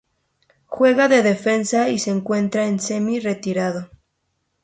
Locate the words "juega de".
0.65-1.21